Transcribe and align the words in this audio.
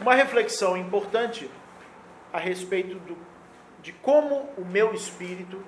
uma 0.00 0.14
reflexão 0.14 0.76
importante 0.76 1.50
a 2.32 2.38
respeito 2.38 2.96
do, 2.96 3.16
de 3.80 3.92
como 3.92 4.48
o 4.56 4.64
meu 4.64 4.92
espírito 4.92 5.64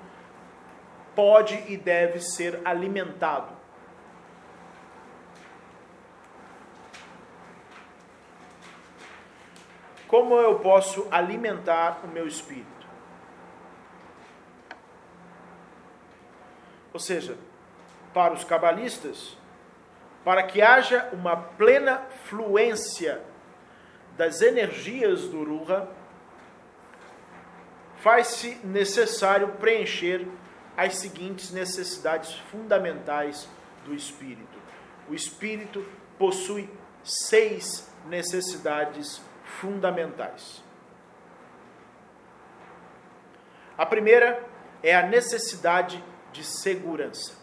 pode 1.14 1.54
e 1.66 1.76
deve 1.76 2.20
ser 2.20 2.60
alimentado. 2.64 3.56
Como 10.06 10.36
eu 10.36 10.58
posso 10.60 11.06
alimentar 11.10 12.00
o 12.04 12.08
meu 12.08 12.26
espírito? 12.26 12.86
Ou 16.92 17.00
seja, 17.00 17.36
para 18.14 18.32
os 18.32 18.42
cabalistas, 18.42 19.36
para 20.24 20.42
que 20.42 20.62
haja 20.62 21.08
uma 21.12 21.36
plena 21.36 21.98
fluência 22.24 23.22
das 24.18 24.42
energias 24.42 25.28
do 25.28 25.44
Ruha, 25.44 25.88
faz-se 27.98 28.56
necessário 28.64 29.48
preencher 29.60 30.26
as 30.76 30.96
seguintes 30.96 31.52
necessidades 31.52 32.34
fundamentais 32.50 33.48
do 33.84 33.94
espírito. 33.94 34.58
O 35.08 35.14
espírito 35.14 35.86
possui 36.18 36.68
seis 37.04 37.88
necessidades 38.06 39.22
fundamentais. 39.60 40.64
A 43.76 43.86
primeira 43.86 44.44
é 44.82 44.96
a 44.96 45.06
necessidade 45.06 46.02
de 46.32 46.42
segurança. 46.42 47.34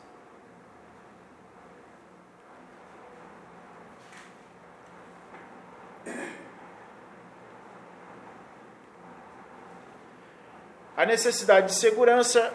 A 10.98 11.06
necessidade 11.06 11.68
de 11.68 11.76
segurança 11.76 12.54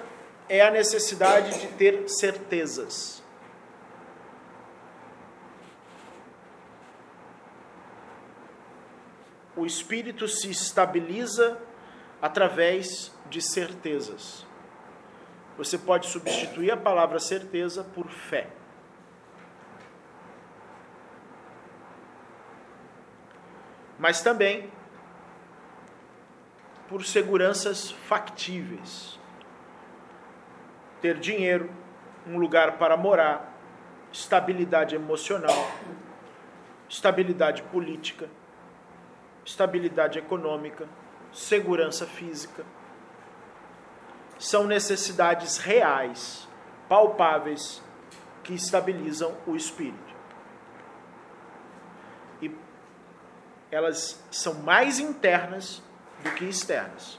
é 0.48 0.62
a 0.62 0.70
necessidade 0.70 1.60
de 1.60 1.66
ter 1.74 2.08
certezas. 2.08 3.22
O 9.54 9.66
espírito 9.66 10.26
se 10.26 10.50
estabiliza 10.50 11.60
através 12.22 13.12
de 13.28 13.42
certezas. 13.42 14.46
Você 15.58 15.76
pode 15.76 16.06
substituir 16.06 16.70
a 16.70 16.76
palavra 16.76 17.18
certeza 17.18 17.84
por 17.84 18.08
fé. 18.08 18.48
Mas 23.98 24.22
também 24.22 24.72
por 26.90 27.06
seguranças 27.06 27.92
factíveis. 27.92 29.16
Ter 31.00 31.20
dinheiro, 31.20 31.70
um 32.26 32.36
lugar 32.36 32.78
para 32.78 32.96
morar, 32.96 33.56
estabilidade 34.12 34.96
emocional, 34.96 35.70
estabilidade 36.88 37.62
política, 37.62 38.28
estabilidade 39.44 40.18
econômica, 40.18 40.88
segurança 41.32 42.06
física 42.06 42.64
são 44.36 44.66
necessidades 44.66 45.58
reais, 45.58 46.48
palpáveis, 46.88 47.80
que 48.42 48.52
estabilizam 48.52 49.36
o 49.46 49.54
espírito. 49.54 50.14
E 52.42 52.52
elas 53.70 54.20
são 54.30 54.54
mais 54.54 54.98
internas 54.98 55.82
do 56.22 56.30
que 56.32 56.44
externas. 56.44 57.18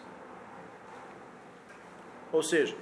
Ou 2.31 2.41
seja, 2.41 2.75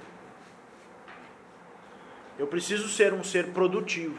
eu 2.38 2.46
preciso 2.46 2.88
ser 2.88 3.12
um 3.12 3.22
ser 3.22 3.52
produtivo, 3.52 4.18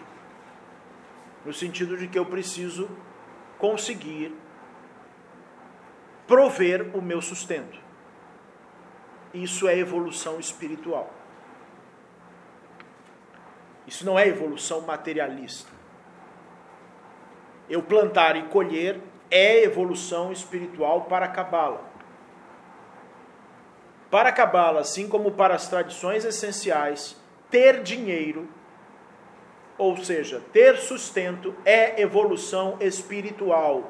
no 1.45 1.53
sentido 1.53 1.97
de 1.97 2.07
que 2.07 2.19
eu 2.19 2.25
preciso 2.25 2.89
conseguir 3.57 4.35
prover 6.27 6.95
o 6.95 7.01
meu 7.01 7.21
sustento. 7.21 7.79
Isso 9.33 9.67
é 9.67 9.77
evolução 9.77 10.39
espiritual. 10.39 11.11
Isso 13.87 14.05
não 14.05 14.19
é 14.19 14.27
evolução 14.27 14.81
materialista. 14.81 15.71
Eu 17.69 17.81
plantar 17.81 18.35
e 18.35 18.43
colher 18.43 18.99
é 19.29 19.63
evolução 19.63 20.31
espiritual 20.31 21.05
para 21.05 21.25
a 21.25 21.29
Cabala. 21.29 21.90
Para 24.11 24.27
a 24.27 24.33
Cabala, 24.33 24.81
assim 24.81 25.07
como 25.07 25.31
para 25.31 25.55
as 25.55 25.69
tradições 25.69 26.25
essenciais, 26.25 27.15
ter 27.49 27.81
dinheiro, 27.81 28.49
ou 29.77 29.95
seja, 29.95 30.41
ter 30.51 30.77
sustento, 30.77 31.55
é 31.63 32.01
evolução 32.01 32.77
espiritual. 32.81 33.89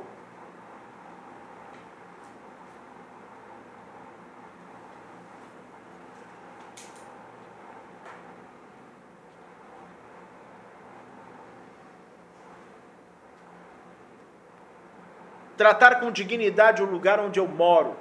tratar 15.58 16.00
com 16.00 16.12
dignidade 16.12 16.82
o 16.82 16.90
lugar 16.90 17.20
onde 17.20 17.40
eu 17.40 17.48
moro, 17.48 17.96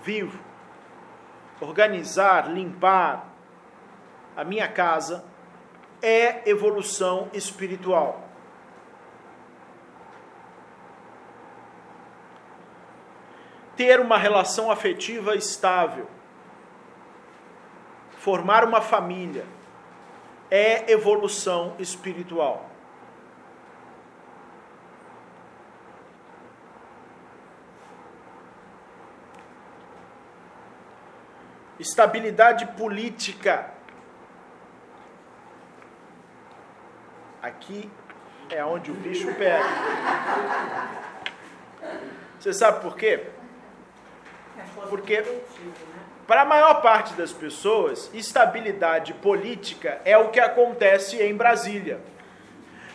vivo, 0.00 0.38
organizar, 1.60 2.50
limpar 2.52 3.26
a 4.36 4.44
minha 4.44 4.68
casa, 4.68 5.24
é 6.00 6.48
evolução 6.48 7.28
espiritual. 7.32 8.28
Ter 13.76 14.00
uma 14.00 14.18
relação 14.18 14.70
afetiva 14.70 15.34
estável, 15.34 16.06
formar 18.18 18.64
uma 18.64 18.80
família, 18.80 19.46
é 20.50 20.90
evolução 20.90 21.74
espiritual. 21.78 22.69
Estabilidade 31.80 32.66
política. 32.76 33.70
Aqui 37.42 37.90
é 38.50 38.62
onde 38.62 38.90
o 38.90 38.94
bicho 38.94 39.34
pega. 39.34 39.64
Você 42.38 42.52
sabe 42.52 42.82
por 42.82 42.96
quê? 42.96 43.28
Porque 44.90 45.24
para 46.26 46.42
a 46.42 46.44
maior 46.44 46.82
parte 46.82 47.14
das 47.14 47.32
pessoas, 47.32 48.10
estabilidade 48.12 49.14
política 49.14 50.02
é 50.04 50.18
o 50.18 50.28
que 50.28 50.38
acontece 50.38 51.16
em 51.20 51.34
Brasília. 51.34 51.98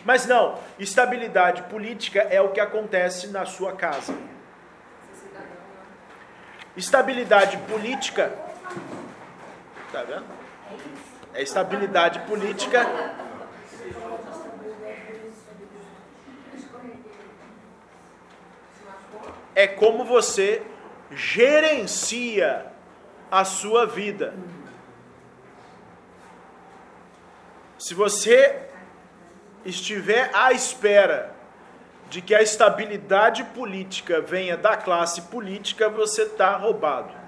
Mas 0.04 0.26
não, 0.26 0.60
estabilidade 0.78 1.62
política 1.64 2.20
é 2.30 2.40
o 2.40 2.50
que 2.50 2.60
acontece 2.60 3.26
na 3.28 3.44
sua 3.44 3.72
casa. 3.72 4.14
Estabilidade 6.76 7.56
política 7.58 8.46
Tá 9.96 10.02
vendo? 10.02 10.26
É 11.32 11.42
estabilidade 11.42 12.18
política. 12.26 12.86
É 19.54 19.66
como 19.66 20.04
você 20.04 20.62
gerencia 21.10 22.66
a 23.30 23.42
sua 23.46 23.86
vida. 23.86 24.34
Se 27.78 27.94
você 27.94 28.68
estiver 29.64 30.30
à 30.34 30.52
espera 30.52 31.34
de 32.10 32.20
que 32.20 32.34
a 32.34 32.42
estabilidade 32.42 33.44
política 33.44 34.20
venha 34.20 34.58
da 34.58 34.76
classe 34.76 35.22
política, 35.22 35.88
você 35.88 36.24
está 36.24 36.54
roubado. 36.54 37.25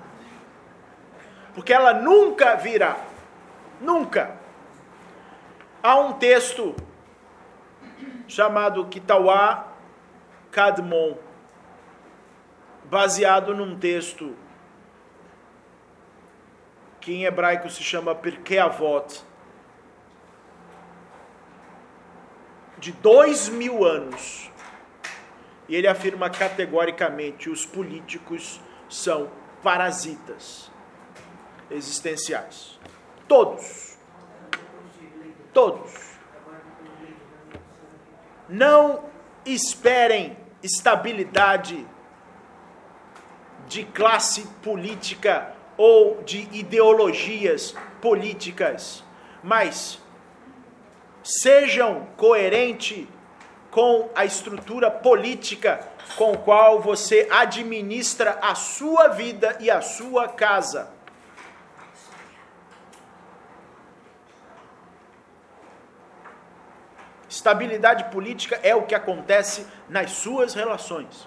Porque 1.58 1.72
ela 1.72 1.92
nunca 1.92 2.54
virá. 2.54 2.96
Nunca. 3.80 4.36
Há 5.82 5.98
um 5.98 6.12
texto 6.12 6.72
chamado 8.28 8.86
Kitawá 8.86 9.66
Kadmon, 10.52 11.16
baseado 12.84 13.56
num 13.56 13.76
texto 13.76 14.36
que 17.00 17.12
em 17.12 17.24
hebraico 17.24 17.68
se 17.68 17.82
chama 17.82 18.14
Pirkei 18.14 18.60
Avot, 18.60 19.24
de 22.78 22.92
dois 22.92 23.48
mil 23.48 23.84
anos, 23.84 24.48
E 25.68 25.74
ele 25.74 25.88
afirma 25.88 26.30
categoricamente: 26.30 27.50
os 27.50 27.66
políticos 27.66 28.60
são 28.88 29.28
parasitas 29.60 30.70
existenciais. 31.70 32.78
Todos. 33.26 33.96
Todos. 35.52 35.90
Não 38.48 39.04
esperem 39.44 40.36
estabilidade 40.62 41.86
de 43.66 43.84
classe 43.84 44.46
política 44.62 45.54
ou 45.76 46.22
de 46.22 46.48
ideologias 46.52 47.74
políticas, 48.00 49.04
mas 49.42 50.00
sejam 51.22 52.06
coerentes 52.16 53.06
com 53.70 54.08
a 54.14 54.24
estrutura 54.24 54.90
política 54.90 55.86
com 56.16 56.36
qual 56.36 56.80
você 56.80 57.28
administra 57.30 58.38
a 58.40 58.54
sua 58.54 59.08
vida 59.08 59.56
e 59.60 59.70
a 59.70 59.82
sua 59.82 60.28
casa. 60.28 60.97
Estabilidade 67.48 68.04
política 68.10 68.60
é 68.62 68.74
o 68.74 68.82
que 68.82 68.94
acontece 68.94 69.66
nas 69.88 70.10
suas 70.10 70.52
relações. 70.52 71.26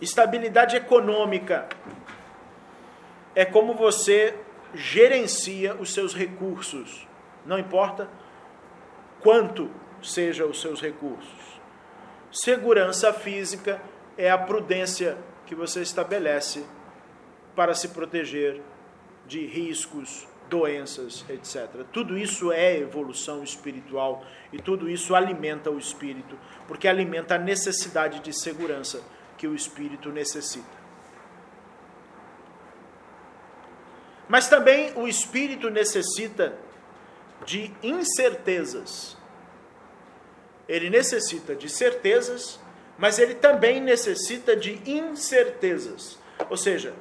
Estabilidade 0.00 0.76
econômica 0.76 1.68
é 3.34 3.44
como 3.44 3.74
você 3.74 4.38
gerencia 4.72 5.74
os 5.74 5.92
seus 5.92 6.14
recursos, 6.14 7.04
não 7.44 7.58
importa 7.58 8.08
quanto 9.20 9.68
sejam 10.00 10.48
os 10.48 10.60
seus 10.60 10.80
recursos. 10.80 11.60
Segurança 12.30 13.12
física 13.12 13.82
é 14.16 14.30
a 14.30 14.38
prudência 14.38 15.18
que 15.46 15.54
você 15.56 15.82
estabelece 15.82 16.64
para 17.56 17.74
se 17.74 17.88
proteger 17.88 18.62
de 19.26 19.44
riscos, 19.46 20.28
doenças, 20.48 21.24
etc. 21.28 21.84
Tudo 21.92 22.16
isso 22.18 22.52
é 22.52 22.78
evolução 22.78 23.42
espiritual 23.42 24.24
e 24.52 24.58
tudo 24.58 24.88
isso 24.88 25.14
alimenta 25.14 25.70
o 25.70 25.78
espírito, 25.78 26.38
porque 26.68 26.86
alimenta 26.86 27.34
a 27.34 27.38
necessidade 27.38 28.20
de 28.20 28.32
segurança 28.32 29.02
que 29.36 29.46
o 29.46 29.54
espírito 29.54 30.10
necessita. 30.10 30.84
Mas 34.28 34.48
também 34.48 34.92
o 34.96 35.06
espírito 35.06 35.68
necessita 35.70 36.56
de 37.44 37.70
incertezas. 37.82 39.16
Ele 40.66 40.88
necessita 40.88 41.54
de 41.54 41.68
certezas, 41.68 42.58
mas 42.96 43.18
ele 43.18 43.34
também 43.34 43.80
necessita 43.80 44.56
de 44.56 44.80
incertezas. 44.90 46.18
Ou 46.48 46.56
seja, 46.56 46.94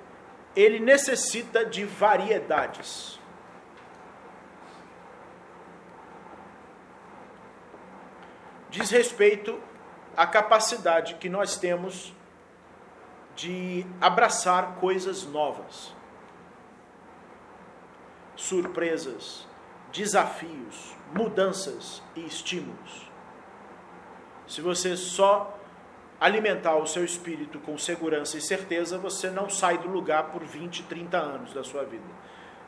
ele 0.55 0.79
necessita 0.79 1.65
de 1.65 1.85
variedades. 1.85 3.19
Diz 8.73 8.89
respeito 8.89 9.61
à 10.17 10.25
capacidade 10.25 11.13
que 11.19 11.29
nós 11.29 11.57
temos 11.57 12.11
de 13.35 13.85
abraçar 14.01 14.77
coisas 14.77 15.27
novas, 15.27 15.93
surpresas, 18.35 19.47
desafios, 19.91 20.95
mudanças 21.13 22.01
e 22.15 22.25
estímulos. 22.25 23.11
Se 24.47 24.59
você 24.59 24.97
só 24.97 25.55
alimentar 26.19 26.75
o 26.77 26.87
seu 26.87 27.05
espírito 27.05 27.59
com 27.59 27.77
segurança 27.77 28.39
e 28.39 28.41
certeza, 28.41 28.97
você 28.97 29.29
não 29.29 29.51
sai 29.51 29.77
do 29.77 29.87
lugar 29.87 30.31
por 30.31 30.43
20, 30.43 30.81
30 30.81 31.15
anos 31.15 31.53
da 31.53 31.63
sua 31.63 31.83
vida. 31.83 32.09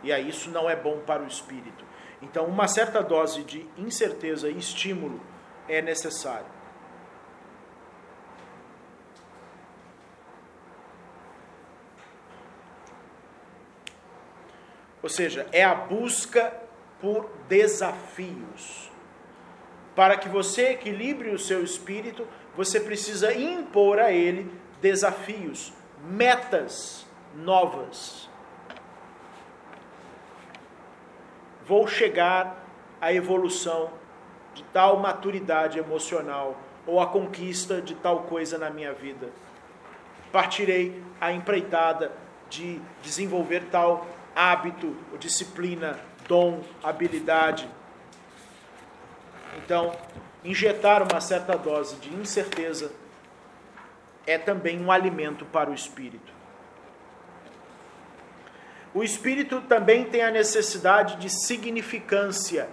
E 0.04 0.14
aí 0.14 0.30
isso 0.30 0.52
não 0.52 0.70
é 0.70 0.76
bom 0.76 1.00
para 1.00 1.24
o 1.24 1.28
espírito. 1.28 1.84
Então, 2.22 2.46
uma 2.46 2.68
certa 2.68 3.02
dose 3.02 3.44
de 3.44 3.68
incerteza 3.76 4.52
e 4.52 4.60
estímulo 4.60 5.20
é 5.68 5.82
necessário. 5.82 6.56
Ou 15.02 15.10
seja, 15.10 15.48
é 15.52 15.64
a 15.64 15.76
busca 15.76 16.52
por 17.00 17.30
desafios. 17.48 18.92
Para 19.96 20.18
que 20.18 20.28
você 20.28 20.70
equilibre 20.70 21.30
o 21.30 21.38
seu 21.38 21.64
espírito, 21.64 22.28
você 22.56 22.80
precisa 22.80 23.34
impor 23.34 24.00
a 24.00 24.12
ele 24.12 24.52
desafios, 24.82 25.72
metas 26.04 27.06
novas. 27.36 28.30
Vou 31.66 31.88
chegar 31.88 32.66
à 33.00 33.14
evolução 33.14 33.92
de 34.56 34.64
tal 34.64 34.98
maturidade 34.98 35.78
emocional 35.78 36.58
ou 36.88 37.00
a 37.00 37.08
conquista 37.08 37.82
de 37.82 37.94
tal 37.94 38.24
coisa 38.24 38.58
na 38.58 38.70
minha 38.72 38.94
vida. 38.94 39.30
Partirei 40.32 41.04
a 41.22 41.32
empreitada 41.32 42.12
de 42.50 42.82
desenvolver 43.04 43.66
tal 43.70 44.08
hábito, 44.36 44.96
disciplina, 45.20 46.00
dom, 46.28 46.62
habilidade. 46.82 47.70
Então, 49.58 49.96
injetar 50.44 51.04
uma 51.04 51.22
certa 51.22 51.58
dose 51.58 51.98
de 51.98 52.14
incerteza 52.14 52.92
é 54.26 54.38
também 54.38 54.84
um 54.84 54.92
alimento 54.92 55.46
para 55.46 55.70
o 55.70 55.74
espírito. 55.74 56.34
O 58.94 59.04
espírito 59.04 59.62
também 59.62 60.06
tem 60.06 60.24
a 60.24 60.32
necessidade 60.32 61.18
de 61.18 61.30
significância, 61.30 62.70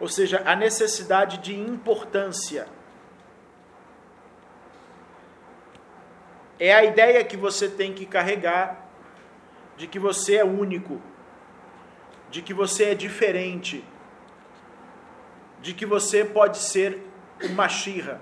ou 0.00 0.08
seja, 0.08 0.42
a 0.46 0.56
necessidade 0.56 1.38
de 1.38 1.54
importância. 1.54 2.66
É 6.58 6.74
a 6.74 6.82
ideia 6.82 7.22
que 7.22 7.36
você 7.36 7.68
tem 7.68 7.92
que 7.92 8.06
carregar 8.06 8.88
de 9.76 9.86
que 9.86 9.98
você 9.98 10.36
é 10.36 10.44
único, 10.44 11.00
de 12.30 12.40
que 12.40 12.54
você 12.54 12.84
é 12.86 12.94
diferente, 12.94 13.84
de 15.60 15.74
que 15.74 15.84
você 15.84 16.24
pode 16.24 16.58
ser 16.58 17.02
uma 17.42 17.68
xirra, 17.68 18.20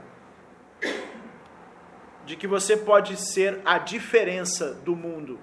de 2.25 2.37
que 2.37 2.47
você 2.47 2.77
pode 2.77 3.17
ser 3.17 3.61
a 3.65 3.79
diferença 3.79 4.75
do 4.75 4.95
mundo. 4.95 5.39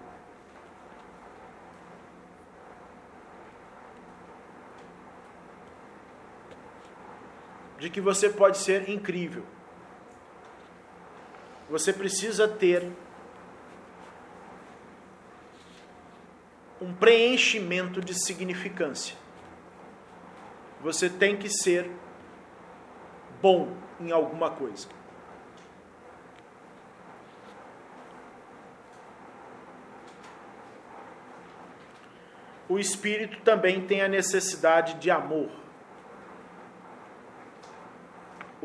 De 7.85 7.91
que 7.91 8.01
você 8.01 8.29
pode 8.29 8.57
ser 8.57 8.89
incrível. 8.89 9.43
Você 11.69 11.93
precisa 11.93 12.47
ter 12.47 12.91
um 16.81 16.91
preenchimento 16.91 18.01
de 18.01 18.15
significância. 18.15 19.15
Você 20.81 21.07
tem 21.07 21.37
que 21.37 21.47
ser 21.47 21.91
bom 23.39 23.77
em 23.99 24.11
alguma 24.11 24.49
coisa. 24.49 24.87
O 32.67 32.79
espírito 32.79 33.41
também 33.41 33.85
tem 33.85 34.01
a 34.01 34.07
necessidade 34.07 34.95
de 34.95 35.11
amor. 35.11 35.51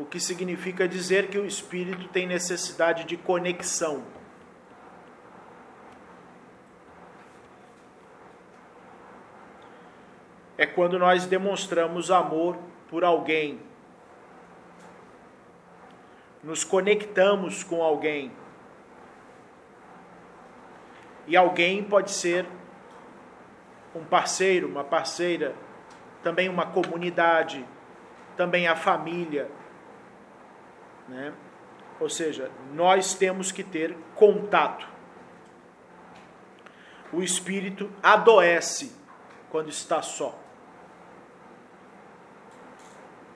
que 0.11 0.19
significa 0.19 0.87
dizer 0.87 1.29
que 1.29 1.39
o 1.39 1.45
espírito 1.45 2.07
tem 2.09 2.27
necessidade 2.27 3.05
de 3.05 3.17
conexão. 3.17 4.03
é 10.61 10.65
quando 10.67 10.99
nós 10.99 11.25
demonstramos 11.25 12.11
amor 12.11 12.55
por 12.87 13.03
alguém, 13.03 13.59
nos 16.43 16.63
conectamos 16.63 17.63
com 17.63 17.81
alguém. 17.81 18.31
E 21.25 21.35
alguém 21.35 21.83
pode 21.83 22.11
ser 22.11 22.45
um 23.95 24.03
parceiro, 24.03 24.67
uma 24.67 24.83
parceira, 24.83 25.55
também 26.21 26.47
uma 26.47 26.67
comunidade, 26.67 27.65
também 28.37 28.67
a 28.67 28.75
família. 28.75 29.49
Né? 31.11 31.33
Ou 31.99 32.09
seja, 32.09 32.49
nós 32.73 33.13
temos 33.13 33.51
que 33.51 33.63
ter 33.63 33.95
contato. 34.15 34.87
O 37.11 37.21
espírito 37.21 37.91
adoece 38.01 38.95
quando 39.49 39.67
está 39.67 40.01
só. 40.01 40.39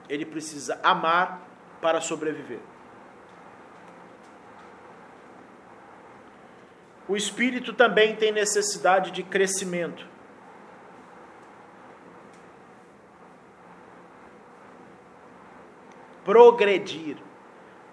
Ele 0.08 0.24
precisa 0.24 0.80
amar 0.82 1.46
para 1.82 2.00
sobreviver. 2.00 2.60
O 7.06 7.14
espírito 7.14 7.74
também 7.74 8.16
tem 8.16 8.32
necessidade 8.32 9.10
de 9.10 9.22
crescimento. 9.22 10.08
Progredir, 16.24 17.18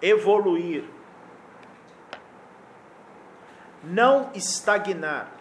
evoluir, 0.00 0.84
não 3.82 4.30
estagnar. 4.34 5.32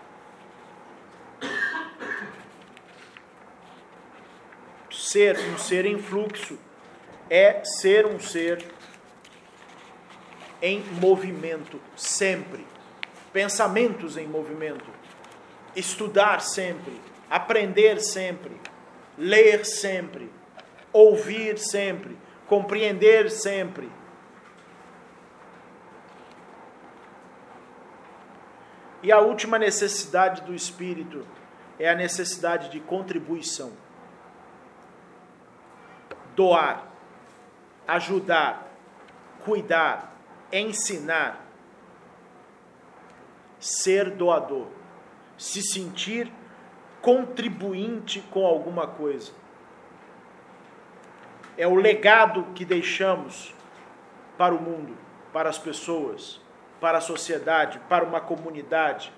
Ser 4.92 5.38
um 5.38 5.58
ser 5.58 5.86
em 5.86 6.00
fluxo 6.00 6.58
é 7.30 7.64
ser 7.64 8.06
um 8.06 8.20
ser 8.20 8.66
em 10.62 10.80
movimento 11.00 11.80
sempre. 11.96 12.66
Pensamentos 13.34 14.16
em 14.16 14.28
movimento, 14.28 14.90
estudar 15.76 16.40
sempre, 16.40 17.00
aprender 17.30 18.00
sempre, 18.00 18.52
ler 19.18 19.66
sempre, 19.66 20.32
ouvir 20.92 21.58
sempre, 21.58 22.16
compreender 22.48 23.30
sempre. 23.30 23.90
E 29.04 29.12
a 29.12 29.20
última 29.20 29.60
necessidade 29.60 30.42
do 30.44 30.56
espírito 30.56 31.28
é 31.78 31.90
a 31.90 31.96
necessidade 31.96 32.70
de 32.70 32.80
contribuição. 32.80 33.74
Doar, 36.34 36.88
ajudar, 37.86 38.72
cuidar, 39.44 40.16
ensinar, 40.54 41.46
ser 43.60 44.10
doador, 44.10 44.68
se 45.38 45.62
sentir 45.62 46.32
contribuinte 47.02 48.22
com 48.32 48.46
alguma 48.46 48.88
coisa. 48.88 49.34
É 51.58 51.68
o 51.68 51.76
legado 51.76 52.46
que 52.56 52.64
deixamos 52.64 53.54
para 54.38 54.56
o 54.56 54.62
mundo, 54.62 54.98
para 55.34 55.50
as 55.50 55.58
pessoas, 55.58 56.42
para 56.84 56.98
a 56.98 57.02
sociedade, 57.02 57.80
para 57.88 58.04
uma 58.04 58.20
comunidade. 58.20 59.10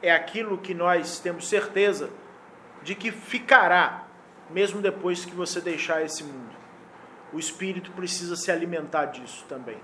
É 0.00 0.10
aquilo 0.10 0.56
que 0.56 0.72
nós 0.72 1.20
temos 1.20 1.46
certeza 1.46 2.08
de 2.82 2.94
que 2.94 3.10
ficará, 3.10 4.06
mesmo 4.48 4.80
depois 4.80 5.26
que 5.26 5.34
você 5.34 5.60
deixar 5.60 6.02
esse 6.02 6.24
mundo 6.24 6.62
o 7.32 7.38
espírito 7.38 7.90
precisa 7.92 8.36
se 8.36 8.50
alimentar 8.50 9.06
disso 9.06 9.44
também. 9.48 9.78